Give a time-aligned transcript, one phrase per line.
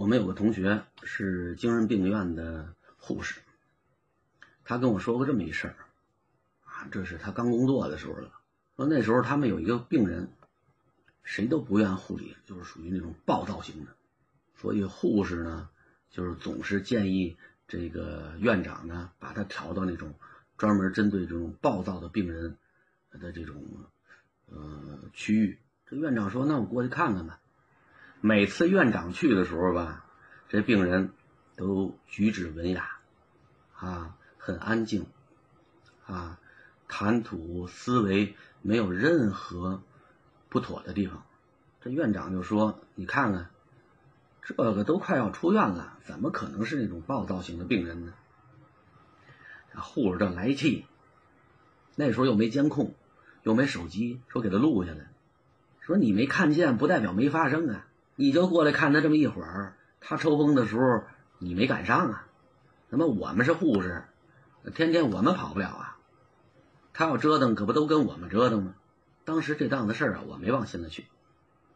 [0.00, 3.38] 我们有个同学是精神病院的护士，
[4.64, 5.76] 他跟我说过这么一事儿，
[6.64, 8.32] 啊，这是他刚工作的时候了。
[8.76, 10.30] 说那时候他们有一个病人，
[11.22, 13.94] 谁都不愿护理，就是属于那种暴躁型的，
[14.54, 15.68] 所以护士呢，
[16.08, 17.36] 就是总是建议
[17.68, 20.14] 这个院长呢，把他调到那种
[20.56, 22.56] 专门针对这种暴躁的病人
[23.10, 23.62] 的这种
[24.46, 25.58] 呃区域。
[25.84, 27.38] 这院长说：“那我过去看看吧。”
[28.22, 30.04] 每次院长去的时候吧，
[30.50, 31.12] 这病人
[31.56, 32.98] 都举止文雅，
[33.74, 35.06] 啊，很安静，
[36.04, 36.38] 啊，
[36.86, 39.82] 谈吐思维没有任何
[40.50, 41.24] 不妥的地方。
[41.80, 43.48] 这院长就说：“你看看，
[44.42, 48.12] 这个都快要出院了，怎么可能是那种暴躁型的病人呢？”
[49.76, 50.84] 护士这来气，
[51.96, 52.94] 那时候又没监控，
[53.44, 55.10] 又没手机，说给他录下来，
[55.80, 57.86] 说你没看见不代表没发生啊。
[58.20, 61.04] 你就过来看他这么一会儿，他抽风的时候
[61.38, 62.26] 你没赶上啊？
[62.90, 64.04] 那么我们是护士，
[64.74, 65.96] 天天我们跑不了啊。
[66.92, 68.74] 他要折腾，可不都跟我们折腾吗？
[69.24, 71.06] 当时这档子事儿啊，我没往心里去。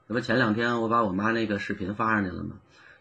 [0.07, 2.59] 那不前两天我把我妈那个视频发上去了吗？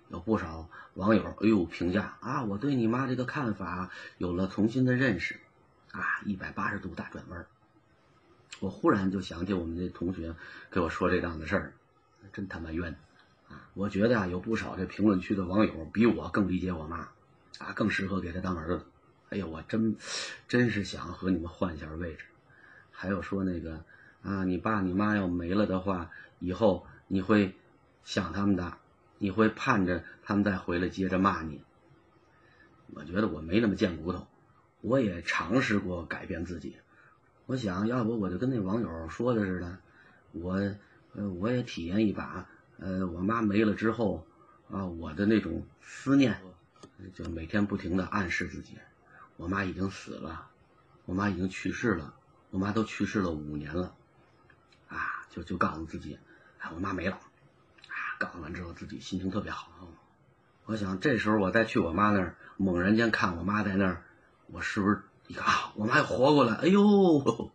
[0.07, 5.41] 有不少网友哎呦评价啊，我对你妈这个看法有了重新的认识，
[5.91, 7.45] 啊，一百八十度大转弯。
[8.61, 10.33] 我忽然就想起我们那同学
[10.71, 11.73] 给我说这档子事儿，
[12.31, 12.95] 真他妈冤。
[13.73, 17.09] 我觉得啊，有不少这评论区的网友比我更理解我妈，
[17.59, 18.85] 啊，更适合给她当儿子。
[19.29, 19.95] 哎呀，我真
[20.47, 22.25] 真是想和你们换一下位置。
[22.91, 23.83] 还有说那个
[24.21, 27.55] 啊，你爸你妈要没了的话，以后你会
[28.03, 28.77] 想他们的，
[29.17, 31.61] 你会盼着他们再回来接着骂你。
[32.93, 34.27] 我觉得我没那么贱骨头，
[34.81, 36.77] 我也尝试过改变自己。
[37.47, 39.79] 我想要不我就跟那网友说的似的，
[40.31, 40.53] 我
[41.15, 42.47] 呃我也体验一把。
[42.83, 44.27] 呃，我妈没了之后，
[44.69, 46.41] 啊，我的那种思念，
[47.13, 48.77] 就每天不停的暗示自己，
[49.37, 50.49] 我妈已经死了，
[51.05, 52.13] 我妈已经去世了，
[52.49, 53.95] 我妈都去世了五年了，
[54.89, 56.19] 啊，就就告诉自己，
[56.59, 57.15] 哎，我妈没了，
[57.87, 59.69] 啊，告诉完之后自己心情特别好。
[60.65, 64.03] 我想这时候我再去我妈那儿，猛然间看我妈在那儿，
[64.47, 66.55] 我是不是一看啊，我妈又活过来？
[66.55, 67.49] 哎呦！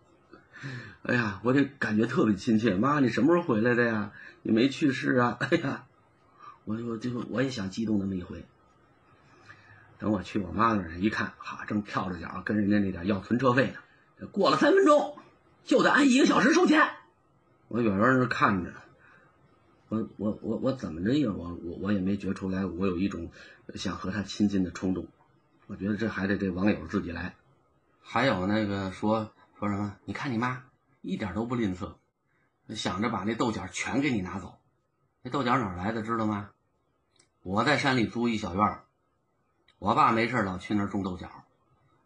[1.09, 2.75] 哎呀，我这感觉特别亲切。
[2.75, 4.13] 妈，你什么时候回来的呀？
[4.43, 5.39] 你没去世啊？
[5.41, 5.87] 哎呀，
[6.67, 8.45] 我我就我也想激动那么一回。
[9.99, 14.27] 等我去我妈那儿一看，哈，正跳着脚跟人家那点要存车费呢。
[14.33, 15.17] 过了三分钟，
[15.65, 16.87] 就得按一个小时收钱。
[17.69, 18.75] 我远远那看着，
[19.89, 23.31] 我我我我怎么着也我我我也没觉出来，我有一种
[23.77, 25.09] 想和他亲近的冲动。
[25.69, 27.35] 我觉得这还得这网友自己来。
[28.03, 29.33] 还有那个说。
[29.59, 29.97] 说什么？
[30.05, 30.63] 你看你妈
[31.01, 31.95] 一点都不吝啬，
[32.75, 34.59] 想着把那豆角全给你拿走。
[35.23, 36.03] 那豆角哪来的？
[36.03, 36.51] 知道吗？
[37.43, 38.81] 我在山里租一小院，
[39.79, 41.29] 我爸没事老去那儿种豆角，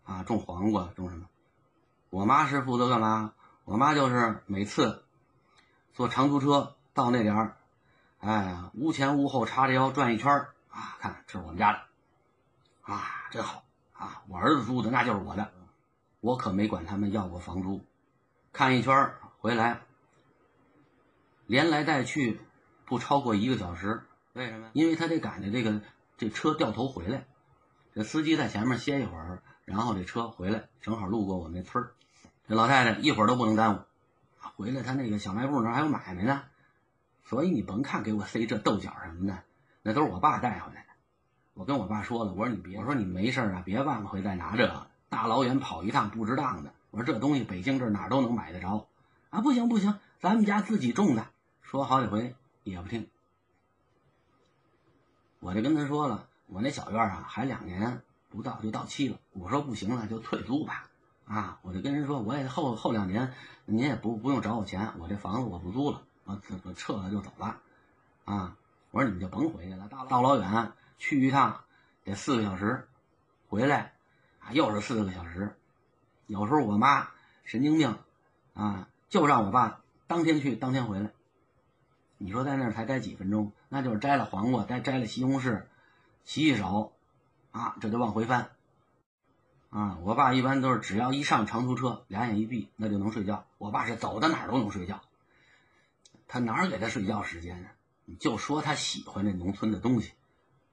[0.04, 1.26] 啊，种黄瓜，种什么？
[2.10, 3.32] 我妈是负责干嘛？
[3.64, 5.04] 我妈就是每次
[5.94, 7.56] 坐长途车到那点儿，
[8.20, 10.30] 哎，屋前屋后叉着腰转一圈
[10.70, 11.80] 啊，看这是我们家的，
[12.82, 13.64] 啊，真好
[13.94, 15.50] 啊，我儿子租的那就是我的。
[16.20, 17.84] 我可没管他们要过房租，
[18.52, 19.80] 看一圈回来，
[21.46, 22.38] 连来带去
[22.84, 24.02] 不超过一个小时。
[24.34, 24.68] 为什么？
[24.74, 25.80] 因为他得赶着这个
[26.18, 27.24] 这车掉头回来，
[27.94, 31.82] 这司机在前面歇一会儿，然后这车回来正好路过我们那村
[32.46, 33.80] 这老太太一会儿都不能耽误，
[34.56, 36.42] 回来他那个小卖部那还有买卖呢，
[37.24, 39.42] 所以你甭看给我塞这豆角什么的，
[39.82, 40.88] 那都是我爸带回来的。
[41.54, 44.88] 我跟我爸说了，我说你别，我说你没事啊，别忘了回再拿这个。
[45.08, 48.86] 大老远跑一趟不值当的，我说这东西北京这哪都能买得着，
[49.30, 51.26] 啊不行不行，咱们家自己种的，
[51.62, 53.08] 说好几回也不听。
[55.40, 60.90] 我就跟他说了，我那小院啊还两年不到就到期了，我说不行了就退租吧，
[61.24, 63.32] 啊我就跟人说我也后后两年
[63.64, 67.56] 您也不不用找我钱，我这房子我不租了，我我撤了就走了，
[68.26, 68.54] 啊
[68.90, 71.64] 我说你们就甭回去了，大大老远去一趟
[72.04, 72.86] 得四个小时，
[73.48, 73.94] 回来。
[74.44, 75.56] 啊，又是四个小时，
[76.26, 77.10] 有时候我妈
[77.44, 77.98] 神经病，
[78.54, 81.10] 啊，就让我爸当天去当天回来。
[82.18, 85.64] 你说在那儿才待几分钟，那就是摘了黄瓜，再摘了西红柿，
[86.24, 86.92] 洗洗手，
[87.50, 88.50] 啊，这就往回翻。
[89.70, 93.46] 啊，我爸一般都是只要一上长途车，两眼一闭，那就能睡觉。
[93.58, 95.02] 我爸是走到哪儿都能睡觉，
[96.28, 97.68] 他哪儿给他睡觉时间呢？
[98.04, 100.12] 你就说他喜欢这农村的东西，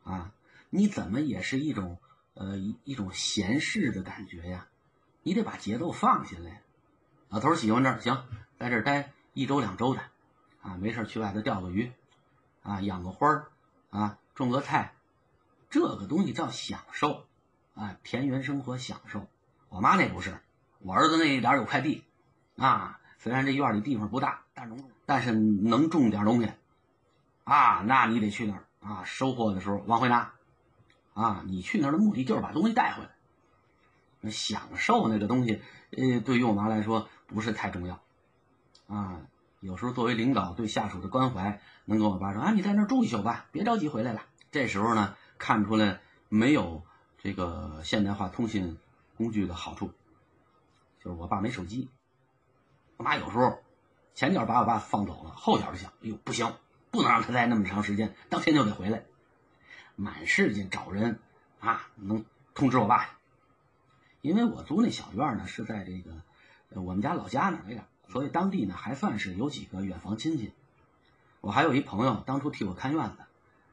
[0.03, 0.31] 啊，
[0.69, 1.97] 你怎么也是一种。
[2.35, 4.69] 呃，一一种闲适的感觉呀，
[5.21, 6.61] 你得把节奏放下来。
[7.29, 8.23] 老头喜欢这儿，行，
[8.57, 10.01] 在这儿待一周两周的，
[10.61, 11.91] 啊，没事去外头钓个鱼，
[12.63, 13.47] 啊，养个花儿，
[13.89, 14.95] 啊，种个菜，
[15.69, 17.25] 这个东西叫享受
[17.75, 19.27] 啊，田园生活享受。
[19.67, 20.39] 我妈那不是，
[20.79, 22.03] 我儿子那一点有块地
[22.57, 26.51] 啊，虽然这院里地方不大，但能但是能种点东西
[27.43, 30.31] 啊，那你得去那儿啊，收获的时候往回拿
[31.13, 33.09] 啊，你去那儿的目的就是把东西带回来。
[34.21, 35.61] 那享受那个东西，
[35.91, 37.99] 呃，对于我妈来说不是太重要
[38.87, 39.21] 啊。
[39.61, 44.23] 有时候作为领导对下属的关怀，能跟我爸说啊，你在那儿住一宿吧，别着急回来了。
[44.51, 45.99] 这时候呢，看出来
[46.29, 46.83] 没有
[47.17, 48.77] 这个现代化通信
[49.17, 49.91] 工具的好处，
[51.03, 51.89] 就是我爸没手机。
[52.95, 53.59] 我妈有时候
[54.13, 56.53] 前脚把我爸放走了，后脚就想，哎呦不行，
[56.89, 59.03] 不能让他待那么长时间，当天就得回来，
[59.97, 61.19] 满世界找人
[61.59, 62.23] 啊，能
[62.53, 63.18] 通知我爸。
[64.21, 67.85] 因为我租那小院呢是在这个我们家老家那儿点。
[68.07, 70.51] 所以当地呢还算是有几个远房亲戚，
[71.41, 73.17] 我还有一朋友当初替我看院子，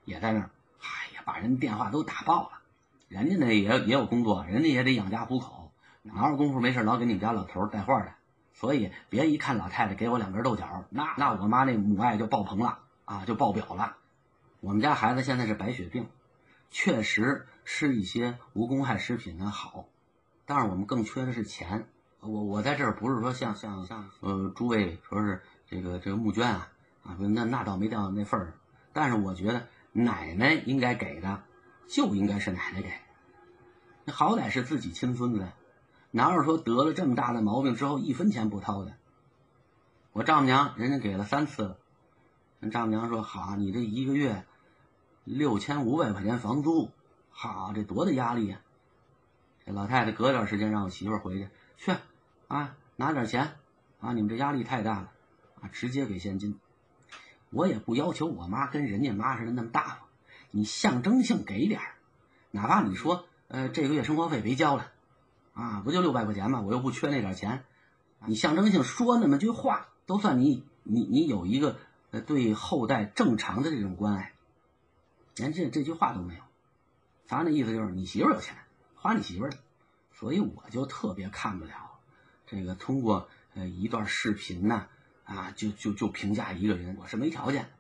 [0.04, 0.50] 也在那儿。
[0.80, 2.58] 哎呀，把人电话都打爆了。
[3.08, 5.72] 人家呢也也有工作，人家也得养家糊口，
[6.02, 8.12] 哪有功夫没事老给你们家老头带话的？
[8.52, 13.96] 所以别一看老太太给我两根豆角，那那我妈那母爱就爆棚了啊，就爆表了。
[14.60, 16.08] 我们家孩子现在是白血病，
[16.70, 19.86] 确实吃一些无公害食品呢好，
[20.46, 21.86] 但是我们更缺的是钱。
[22.20, 26.68] 我我在这儿不是说像像像呃诸位说是这个这个募捐啊
[27.04, 28.54] 啊那那倒没到那份儿，
[28.92, 31.42] 但是我觉得奶奶应该给的
[31.86, 32.90] 就应该是奶奶给，
[34.04, 35.46] 那好歹是自己亲孙子，
[36.10, 38.94] 哪有说得了这么大的毛病之后一分钱不掏的？
[40.12, 41.78] 我丈母娘人家给了三次了，
[42.58, 44.46] 人丈母娘说好，你这一个月
[45.22, 46.90] 六千五百块钱房租，
[47.30, 48.60] 好这多大压力呀！
[49.66, 51.92] 这老太太隔段时间让我媳妇儿回去去。
[52.46, 53.56] 啊，拿点钱，
[53.98, 55.12] 啊，你们这压力太大了，
[55.60, 56.60] 啊，直接给现金。
[57.50, 59.98] 我也不要求我妈跟人家妈似的那么大方，
[60.52, 61.80] 你象征性给点
[62.52, 64.92] 哪怕你说，呃，这个月生活费别交了，
[65.54, 66.60] 啊，不就六百块钱吗？
[66.60, 67.64] 我又不缺那点钱，
[68.24, 71.76] 你象征性说那么句话，都算你你你有一个
[72.12, 74.32] 呃对后代正常的这种关爱，
[75.34, 76.40] 连这这句话都没有，
[77.26, 78.56] 反正那意思就是你媳妇有钱，
[79.06, 79.56] 夸你媳妇的，
[80.12, 82.00] 所以我就特别看不了。
[82.44, 84.88] 这个通过呃一段视频呢，
[85.22, 87.70] 啊，就就就评价一个人，我是没条件，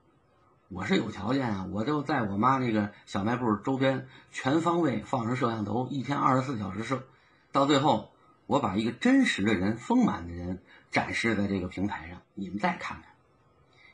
[0.68, 7.02] 我是有条件啊，我就在我妈那个小卖部周边全方位放上摄像头，一天二十四小时摄，
[7.50, 8.12] 到最后
[8.46, 10.62] 我把一个真实的人、丰满的人
[10.92, 13.10] 展示在这个平台上，你们再看看。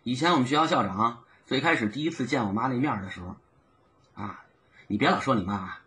[0.03, 3.37] 以前我们学校校长最开始第一次见我妈那面的时候，
[4.13, 4.45] 啊，
[4.87, 5.82] 你别老说你妈，啊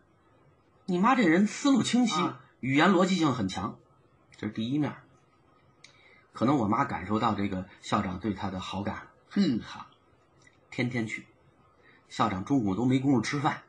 [0.87, 2.13] 你妈这人思路清晰，
[2.59, 3.79] 语言逻辑性很强。
[4.37, 4.95] 这是第一面，
[6.31, 9.87] 可能我妈感受到这个校长对她的好感，哼哈，
[10.69, 11.25] 天天去，
[12.07, 13.63] 校长中午都没工夫吃饭，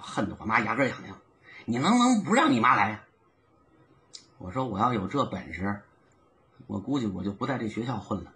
[0.00, 1.16] 恨得我妈牙根痒痒。
[1.64, 3.04] 你能不能不让你妈来呀？
[4.38, 5.80] 我说我要有这本事，
[6.66, 8.32] 我估计我就不在这学校混了。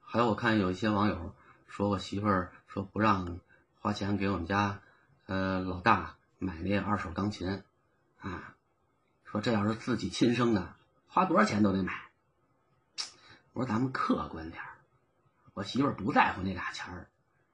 [0.00, 1.34] 还有我看有一些网友
[1.66, 3.38] 说我媳妇儿说不让
[3.80, 4.80] 花钱给我们家
[5.26, 6.16] 呃老大
[6.62, 7.62] 买那二手钢琴
[8.20, 8.54] 啊。
[9.24, 10.74] 说这要是自己亲生的，
[11.06, 12.10] 花多少钱都得买。
[13.52, 14.62] 我说咱们客观点
[15.54, 17.08] 我媳妇儿不在乎那俩钱儿。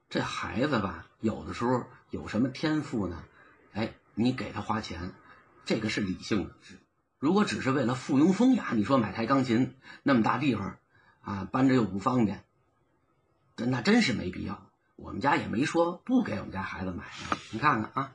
[0.08, 3.24] 这孩子吧，有的时候有什么天赋呢？
[3.72, 5.12] 哎，你给他花钱，
[5.64, 6.54] 这个是理性的。
[7.18, 10.78] 如果只是为了附庸风雅，你说买台钢琴那么大地方
[11.20, 12.44] 啊，搬着又不方便，
[13.56, 14.70] 那真是没必要。
[14.96, 17.04] 我们家也没说不给我们家孩子买，
[17.52, 18.12] 你看看啊。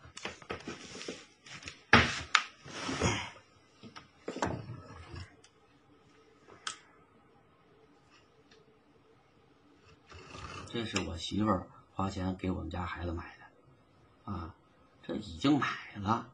[10.74, 14.56] 这是我媳妇儿花钱给我们家孩子买的，啊，
[15.04, 16.28] 这已经买了，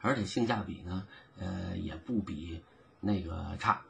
[0.00, 1.06] 而且性价比呢，
[1.38, 2.62] 呃，也不比
[3.00, 3.82] 那个差。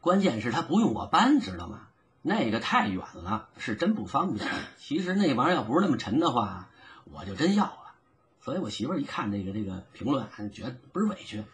[0.00, 1.86] 关键是它不用我搬，知道吗？
[2.20, 4.50] 那个太远了，是真不方便。
[4.76, 6.68] 其实那玩意儿要不是那么沉的话，
[7.04, 7.94] 我就真要了。
[8.40, 11.44] 所以我媳妇儿一看这个这个评论，觉得倍儿委屈。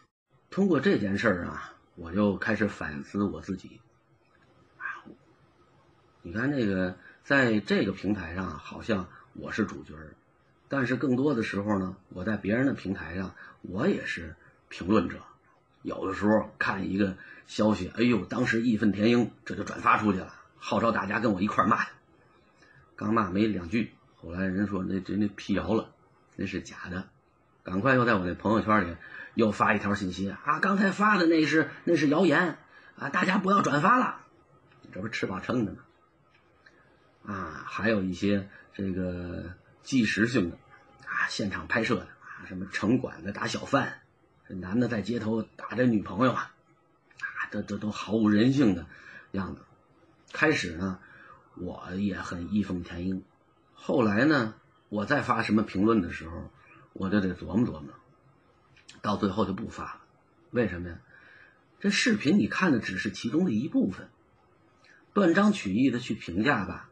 [0.48, 3.82] 通过这件事儿啊，我就开始反思我自己。
[4.78, 5.04] 啊，
[6.22, 6.96] 你看这个。
[7.24, 9.94] 在这个平台上，好像我是主角
[10.68, 14.36] 但是更多的时候呢，我在别人的平台上，我也是
[14.68, 15.22] 评论者。
[15.80, 17.16] 有的时候看一个
[17.46, 21.86] 消息，哎呦，当时义愤填膺，这就转发出去了，号召大家跟我一块骂。
[22.94, 25.92] 刚骂没两句，后来人说那这那辟谣了，
[26.36, 27.08] 那是假的，
[27.62, 28.96] 赶快又在我那朋友圈里
[29.32, 32.58] 又发一条信息啊，刚才发的那是那是谣言
[32.98, 34.20] 啊，大家不要转发了，
[34.92, 35.78] 这不吃饱撑的吗？
[37.24, 40.56] 啊，还有一些这个纪实性的
[41.06, 44.00] 啊，现场拍摄的啊，什么城管的打小贩，
[44.48, 46.54] 这男的在街头打这女朋友啊，
[47.18, 48.86] 啊，这这都毫无人性的
[49.32, 49.62] 样子。
[50.32, 50.98] 开始呢，
[51.56, 53.22] 我也很义愤填膺，
[53.72, 54.54] 后来呢，
[54.88, 56.50] 我再发什么评论的时候，
[56.92, 57.94] 我就得琢磨琢磨，
[59.00, 60.00] 到最后就不发了。
[60.50, 60.98] 为什么呀？
[61.80, 64.08] 这视频你看的只是其中的一部分，
[65.12, 66.90] 断章取义的去评价吧，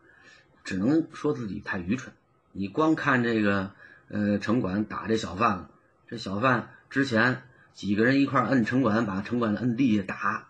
[0.64, 2.14] 只能说自己太愚蠢。
[2.52, 3.72] 你光看这个，
[4.08, 5.70] 呃，城管打这小贩了，
[6.06, 7.42] 这小贩之前
[7.72, 10.48] 几个人一块摁城管，把城管摁地下打，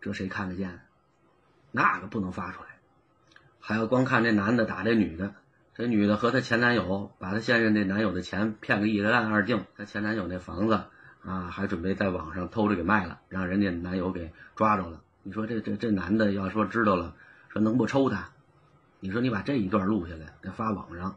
[0.00, 0.80] 这谁看得见？
[1.70, 2.68] 那个不能发出来。
[3.60, 5.34] 还要光看这男的打这女的，
[5.74, 10.84] 这女的和她前男友把她现任这男友的钱骗个一干二净，她前男友那房子
[11.22, 15.02] 啊，还准备在网上偷着给卖了，让人家男友给抓着了。
[15.22, 17.14] 你说这这这男的要说知道了，
[17.50, 18.30] 说能不抽他？
[19.00, 21.16] 你说你把这一段录下来再发网上，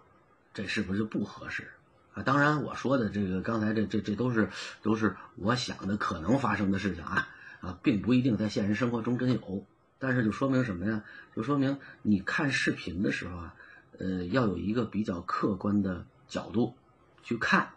[0.54, 1.68] 这是不是就不合适
[2.14, 2.22] 啊？
[2.24, 4.50] 当然我说的这个刚才这这这都是
[4.82, 7.28] 都是我想的可能发生的事情啊
[7.62, 9.66] 啊，并不一定在现实生活中真有。
[9.98, 11.04] 但是就说明什么呀？
[11.36, 13.56] 就说明你看视频的时候啊，
[13.98, 16.76] 呃，要有一个比较客观的角度
[17.24, 17.70] 去看，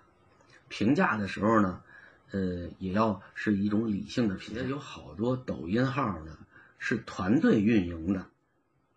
[0.69, 1.81] 评价的时候呢，
[2.31, 4.63] 呃，也要是一种理性的评价。
[4.63, 6.37] 有好多抖音号呢
[6.79, 8.27] 是团队运营的。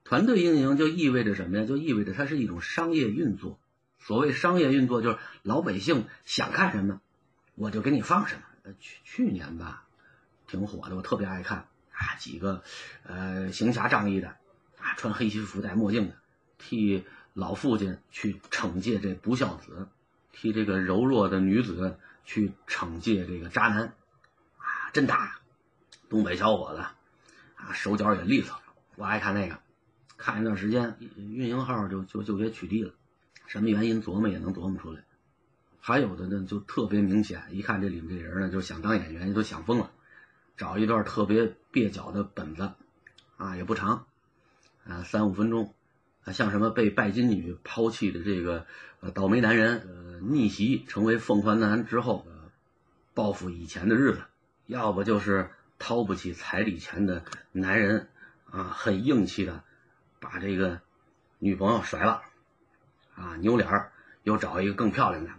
[0.07, 1.65] 团队运营就意味着什么呀？
[1.65, 3.59] 就意味着它是一种商业运作。
[3.99, 7.01] 所谓商业运作，就是老百姓想看什么，
[7.55, 8.73] 我就给你放什么。
[8.79, 9.83] 去去年吧，
[10.47, 12.63] 挺火的，我特别爱看啊，几个
[13.03, 14.29] 呃行侠仗义的
[14.79, 16.15] 啊，穿黑西服戴墨镜的，
[16.57, 19.89] 替老父亲去惩戒这不孝子，
[20.31, 23.93] 替这个柔弱的女子去惩戒这个渣男，
[24.57, 25.41] 啊，真打，
[26.07, 26.79] 东北小伙子
[27.57, 28.57] 啊，手脚也利索，
[28.95, 29.59] 我爱看那个。
[30.17, 32.93] 看一段时间，运营号就就就给取缔了，
[33.45, 35.03] 什么原因琢磨也能琢磨出来。
[35.79, 39.91] 还有的呢，就特别明显，一看这里面这人呢，就想当演员，都想疯了，
[40.57, 42.74] 找一段特别蹩脚的本子，
[43.38, 44.05] 啊，也不长，
[44.86, 45.74] 啊，三五分钟，
[46.25, 48.65] 啊，像什么被拜金女抛弃的这个
[49.13, 52.25] 倒霉男人，呃，逆袭成为凤凰男之后，
[53.13, 54.24] 报复以前的日子，
[54.65, 58.09] 要不就是掏不起彩礼钱的男人，
[58.50, 59.63] 啊，很硬气的。
[60.29, 60.81] 把这个
[61.39, 62.22] 女朋友甩了，
[63.15, 63.93] 啊，扭脸儿
[64.24, 65.31] 又找一个更漂亮的，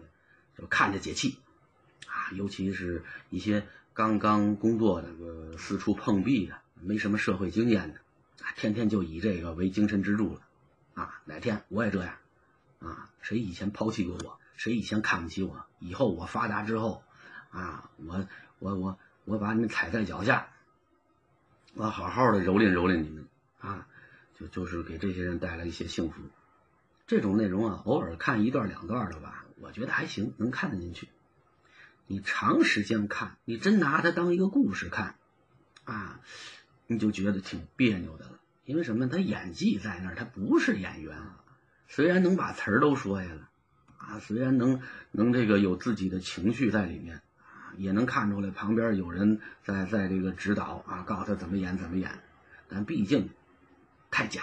[0.57, 1.39] 就看着解气，
[2.07, 8.01] 啊，尤其是一些刚刚工作的、个四处碰壁的、没什么社会经验的，
[8.43, 10.41] 啊，天天就以这个为精神支柱了，
[10.95, 12.15] 啊，哪天我也这样，
[12.79, 17.03] 啊，谁以前抛弃过我，谁以前看不起我，以后我发达之后，
[17.51, 18.27] 啊，我
[18.59, 20.49] 我我我把你们踩在脚下，
[21.75, 23.29] 我好好的蹂躏蹂躏你们，
[23.61, 23.87] 啊。
[24.39, 26.23] 就就是给这些人带来一些幸福，
[27.07, 31.09] 这种内容啊，偶尔看一段两段的吧，我觉得还行，能看得进去。
[32.07, 35.17] 你长时间看，你真拿它当一个故事看，
[35.85, 36.21] 啊，
[36.87, 38.39] 你就觉得挺别扭的了。
[38.65, 39.09] 因为什么？
[39.09, 41.43] 他演技在那儿，他不是演员啊。
[41.89, 43.49] 虽然能把词儿都说下来，
[43.97, 44.81] 啊，虽然能
[45.11, 52.21] 能这个有自己的情绪在里面，啊，也能看出来旁边有人在在这个指导啊，告诉他怎么演怎么演，
[52.69, 53.31] 但毕竟。
[54.11, 54.43] 太假，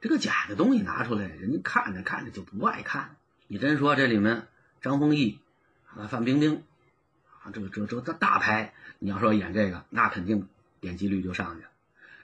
[0.00, 3.16] 这个假的东西拿出来，人家看着看着就不爱看。
[3.46, 4.46] 你真说这里面
[4.80, 5.40] 张丰毅
[5.94, 6.62] 啊、范冰冰
[7.42, 10.48] 啊，这这这这大牌，你要说演这个，那肯定
[10.80, 11.68] 点击率就上去了。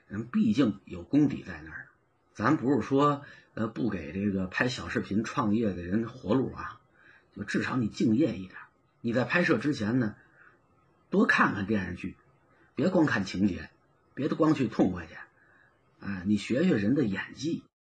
[0.07, 1.89] 人毕竟有功底在那儿，
[2.35, 6.81] 咱不是说呃不给这个拍小视频创业的人活路啊，
[7.35, 8.55] 就至少你敬业一点。
[9.01, 10.15] 你在拍摄之前呢，
[11.11, 12.17] 多看看电视剧，
[12.75, 13.71] 别光看情节，
[14.15, 15.15] 别的光去痛快去。
[16.05, 17.65] 啊，你学学人的演技。